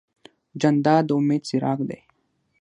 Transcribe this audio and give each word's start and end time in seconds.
جانداد 0.61 1.03
د 1.07 1.09
امید 1.19 1.41
څراغ 1.49 1.79
دی. 1.89 1.99